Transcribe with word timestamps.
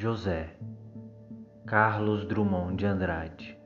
José 0.00 0.56
Carlos 1.66 2.24
Drummond 2.24 2.76
de 2.76 2.86
Andrade 2.86 3.58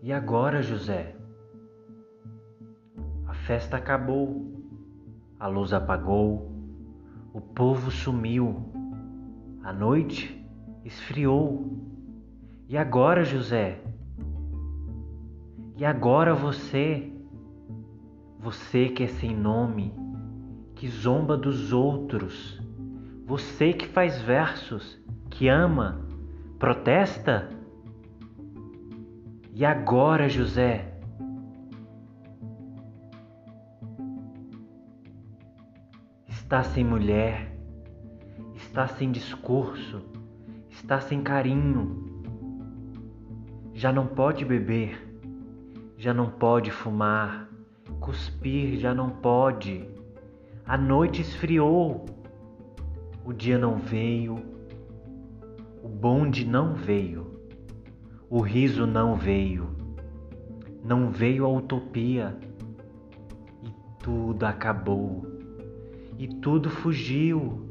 E 0.00 0.12
agora, 0.12 0.62
José? 0.62 1.16
A 3.26 3.34
festa 3.34 3.76
acabou, 3.76 4.52
a 5.40 5.48
luz 5.48 5.72
apagou, 5.72 6.48
o 7.34 7.40
povo 7.40 7.90
sumiu, 7.90 8.70
a 9.64 9.72
noite 9.72 10.48
esfriou. 10.84 11.76
E 12.68 12.78
agora, 12.78 13.24
José? 13.24 13.82
E 15.76 15.84
agora 15.84 16.36
você? 16.36 17.12
Você 18.38 18.90
que 18.90 19.02
é 19.02 19.08
sem 19.08 19.36
nome, 19.36 19.92
que 20.80 20.88
zomba 20.88 21.36
dos 21.36 21.74
outros, 21.74 22.58
você 23.26 23.70
que 23.70 23.86
faz 23.88 24.18
versos, 24.22 24.98
que 25.28 25.46
ama, 25.46 26.00
protesta? 26.58 27.50
E 29.52 29.62
agora, 29.62 30.26
José? 30.26 30.98
Está 36.26 36.62
sem 36.62 36.82
mulher, 36.82 37.54
está 38.54 38.86
sem 38.86 39.12
discurso, 39.12 40.00
está 40.70 40.98
sem 40.98 41.22
carinho, 41.22 42.24
já 43.74 43.92
não 43.92 44.06
pode 44.06 44.46
beber, 44.46 44.98
já 45.98 46.14
não 46.14 46.30
pode 46.30 46.70
fumar, 46.70 47.50
cuspir 48.00 48.78
já 48.78 48.94
não 48.94 49.10
pode. 49.10 49.99
A 50.66 50.76
noite 50.76 51.22
esfriou, 51.22 52.06
o 53.24 53.32
dia 53.32 53.58
não 53.58 53.76
veio, 53.76 54.36
o 55.82 55.88
bonde 55.88 56.44
não 56.44 56.74
veio, 56.74 57.40
o 58.28 58.40
riso 58.40 58.86
não 58.86 59.16
veio, 59.16 59.68
não 60.84 61.10
veio 61.10 61.44
a 61.44 61.48
utopia. 61.48 62.36
E 63.62 63.70
tudo 64.02 64.44
acabou, 64.44 65.26
e 66.18 66.28
tudo 66.28 66.70
fugiu, 66.70 67.66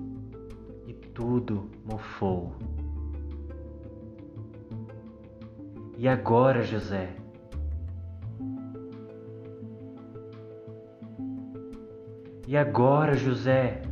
e 0.86 0.94
tudo 0.94 1.70
mofou. 1.86 2.54
E 5.98 6.08
agora, 6.08 6.64
José? 6.64 7.19
E 12.50 12.58
agora, 12.58 13.16
José, 13.16 13.84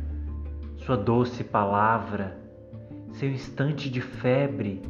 sua 0.78 0.96
doce 0.96 1.44
palavra, 1.44 2.36
seu 3.12 3.30
instante 3.30 3.88
de 3.88 4.00
febre, 4.00 4.82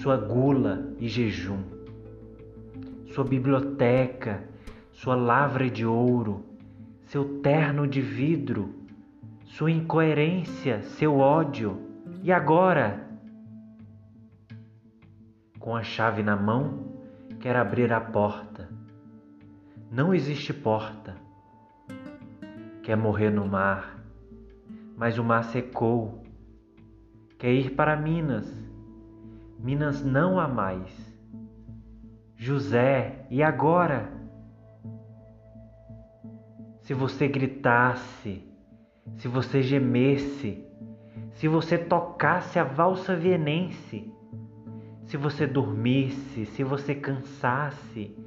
sua 0.00 0.16
gula 0.16 0.90
e 0.98 1.06
jejum, 1.06 1.62
sua 3.08 3.22
biblioteca, 3.22 4.44
sua 4.92 5.14
lavra 5.14 5.68
de 5.68 5.84
ouro, 5.84 6.42
seu 7.02 7.40
terno 7.42 7.86
de 7.86 8.00
vidro, 8.00 8.74
sua 9.44 9.70
incoerência, 9.70 10.80
seu 10.80 11.18
ódio. 11.18 11.78
E 12.22 12.32
agora? 12.32 13.06
Com 15.58 15.76
a 15.76 15.82
chave 15.82 16.22
na 16.22 16.34
mão, 16.34 16.96
quer 17.40 17.56
abrir 17.56 17.92
a 17.92 18.00
porta. 18.00 18.70
Não 19.92 20.14
existe 20.14 20.54
porta 20.54 21.28
quer 22.90 22.96
morrer 22.96 23.30
no 23.30 23.46
mar, 23.46 24.02
mas 24.96 25.16
o 25.16 25.22
mar 25.22 25.44
secou. 25.44 26.24
Quer 27.38 27.52
ir 27.52 27.70
para 27.76 27.94
Minas, 27.96 28.52
Minas 29.60 30.04
não 30.04 30.40
há 30.40 30.48
mais. 30.48 30.90
José, 32.34 33.26
e 33.30 33.44
agora? 33.44 34.10
Se 36.80 36.92
você 36.92 37.28
gritasse, 37.28 38.42
se 39.18 39.28
você 39.28 39.62
gemesse, 39.62 40.66
se 41.34 41.46
você 41.46 41.78
tocasse 41.78 42.58
a 42.58 42.64
valsa 42.64 43.14
vienense, 43.14 44.12
se 45.04 45.16
você 45.16 45.46
dormisse, 45.46 46.44
se 46.44 46.64
você 46.64 46.92
cansasse, 46.92 48.18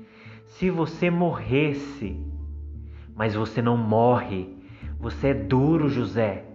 se 0.46 0.70
você 0.70 1.10
morresse, 1.10 2.32
mas 3.16 3.36
você 3.36 3.62
não 3.62 3.78
morre. 3.78 4.58
Você 5.00 5.28
é 5.28 5.34
duro, 5.34 5.90
José. 5.90 6.46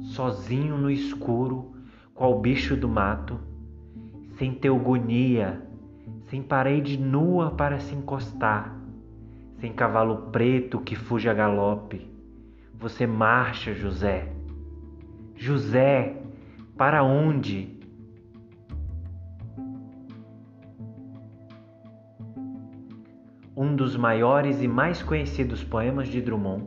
Sozinho 0.00 0.76
no 0.76 0.90
escuro, 0.90 1.74
qual 2.14 2.40
bicho 2.40 2.76
do 2.76 2.88
mato, 2.88 3.40
sem 4.36 4.52
teogonia, 4.54 5.66
sem 6.28 6.42
parede 6.42 6.98
nua 6.98 7.50
para 7.50 7.78
se 7.78 7.94
encostar, 7.94 8.76
sem 9.58 9.72
cavalo 9.72 10.30
preto 10.30 10.80
que 10.80 10.94
fuja 10.94 11.30
a 11.30 11.34
galope. 11.34 12.08
Você 12.74 13.06
marcha, 13.06 13.74
José. 13.74 14.32
José, 15.34 16.22
para 16.76 17.02
onde? 17.02 17.73
Um 23.56 23.76
dos 23.76 23.96
maiores 23.96 24.60
e 24.62 24.68
mais 24.68 25.02
conhecidos 25.02 25.62
poemas 25.62 26.08
de 26.08 26.20
Drummond, 26.20 26.66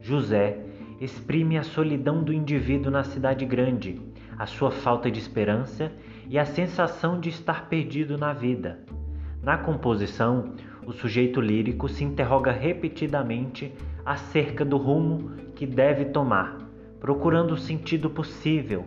José 0.00 0.64
exprime 1.00 1.56
a 1.56 1.62
solidão 1.62 2.24
do 2.24 2.32
indivíduo 2.32 2.90
na 2.90 3.04
cidade 3.04 3.44
grande, 3.44 4.00
a 4.36 4.46
sua 4.46 4.70
falta 4.70 5.08
de 5.10 5.18
esperança 5.20 5.92
e 6.28 6.38
a 6.38 6.44
sensação 6.44 7.20
de 7.20 7.28
estar 7.28 7.68
perdido 7.68 8.18
na 8.18 8.32
vida. 8.32 8.80
Na 9.42 9.56
composição, 9.58 10.54
o 10.84 10.92
sujeito 10.92 11.40
lírico 11.40 11.88
se 11.88 12.02
interroga 12.02 12.50
repetidamente 12.50 13.72
acerca 14.04 14.64
do 14.64 14.76
rumo 14.76 15.30
que 15.54 15.66
deve 15.66 16.06
tomar, 16.06 16.58
procurando 16.98 17.52
o 17.52 17.58
sentido 17.58 18.10
possível. 18.10 18.86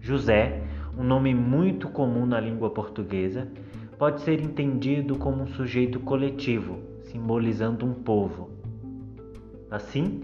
José, 0.00 0.62
um 0.96 1.02
nome 1.02 1.34
muito 1.34 1.88
comum 1.88 2.24
na 2.24 2.38
língua 2.38 2.70
portuguesa, 2.70 3.48
pode 4.00 4.22
ser 4.22 4.40
entendido 4.40 5.18
como 5.18 5.42
um 5.42 5.46
sujeito 5.46 6.00
coletivo, 6.00 6.78
simbolizando 7.02 7.84
um 7.84 7.92
povo. 7.92 8.48
Assim, 9.70 10.22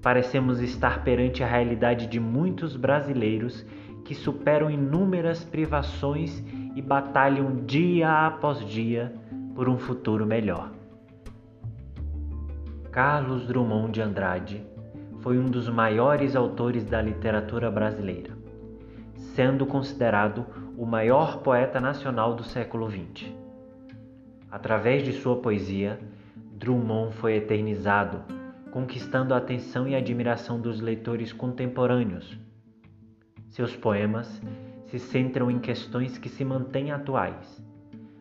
parecemos 0.00 0.62
estar 0.62 1.04
perante 1.04 1.44
a 1.44 1.46
realidade 1.46 2.06
de 2.06 2.18
muitos 2.18 2.74
brasileiros 2.74 3.66
que 4.02 4.14
superam 4.14 4.70
inúmeras 4.70 5.44
privações 5.44 6.42
e 6.74 6.80
batalham 6.80 7.56
dia 7.66 8.26
após 8.26 8.66
dia 8.66 9.12
por 9.54 9.68
um 9.68 9.76
futuro 9.76 10.24
melhor. 10.24 10.72
Carlos 12.90 13.46
Drummond 13.46 13.92
de 13.92 14.00
Andrade 14.00 14.64
foi 15.20 15.38
um 15.38 15.44
dos 15.44 15.68
maiores 15.68 16.34
autores 16.34 16.82
da 16.86 17.02
literatura 17.02 17.70
brasileira, 17.70 18.37
sendo 19.38 19.64
considerado 19.64 20.44
o 20.76 20.84
maior 20.84 21.42
poeta 21.44 21.80
nacional 21.80 22.34
do 22.34 22.42
século 22.42 22.90
XX. 22.90 23.32
Através 24.50 25.04
de 25.04 25.12
sua 25.12 25.36
poesia, 25.36 26.00
Drummond 26.34 27.14
foi 27.14 27.36
eternizado, 27.36 28.20
conquistando 28.72 29.32
a 29.32 29.36
atenção 29.36 29.86
e 29.86 29.94
admiração 29.94 30.60
dos 30.60 30.80
leitores 30.80 31.32
contemporâneos. 31.32 32.36
Seus 33.48 33.76
poemas 33.76 34.42
se 34.86 34.98
centram 34.98 35.48
em 35.48 35.60
questões 35.60 36.18
que 36.18 36.28
se 36.28 36.44
mantêm 36.44 36.90
atuais: 36.90 37.64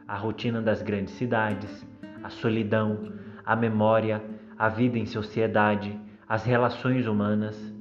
a 0.08 0.16
rotina 0.16 0.62
das 0.62 0.84
grandes 0.84 1.16
cidades, 1.16 1.84
a 2.24 2.30
solidão, 2.30 3.12
a 3.44 3.56
memória, 3.56 4.24
a 4.56 4.70
vida 4.70 5.00
em 5.00 5.08
sociedade, 5.08 6.00
as 6.30 6.46
relações 6.46 7.08
humanas, 7.08 7.76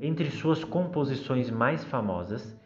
entre 0.00 0.30
suas 0.30 0.62
composições 0.64 1.50
mais 1.50 1.84
famosas, 1.84 2.56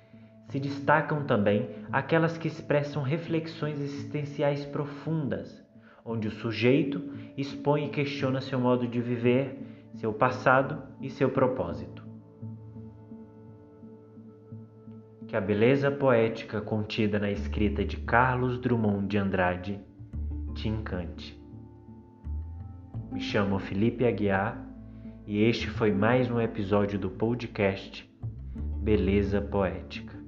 se 0.48 0.58
destacam 0.58 1.24
também 1.24 1.68
aquelas 1.92 2.36
que 2.36 2.48
expressam 2.48 3.02
reflexões 3.02 3.80
existenciais 3.80 4.64
profundas, 4.64 5.64
onde 6.04 6.26
o 6.26 6.30
sujeito 6.30 7.02
expõe 7.36 7.86
e 7.86 7.90
questiona 7.90 8.40
seu 8.40 8.58
modo 8.58 8.86
de 8.88 9.00
viver, 9.00 9.90
seu 9.94 10.12
passado 10.12 10.82
e 11.00 11.08
seu 11.08 11.30
propósito. 11.30 12.02
Que 15.28 15.36
a 15.36 15.40
beleza 15.40 15.88
poética 15.90 16.60
contida 16.60 17.20
na 17.20 17.30
escrita 17.30 17.84
de 17.84 17.96
Carlos 17.98 18.58
Drummond 18.58 19.06
de 19.06 19.18
Andrade 19.18 19.80
te 20.54 20.68
encante. 20.68 21.40
Me 23.12 23.20
chamo 23.20 23.60
Felipe 23.60 24.04
Aguiar 24.04 24.69
e 25.26 25.42
este 25.42 25.68
foi 25.68 25.92
mais 25.92 26.30
um 26.30 26.40
episódio 26.40 26.98
do 26.98 27.10
podcast 27.10 28.08
Beleza 28.82 29.40
Poética. 29.40 30.19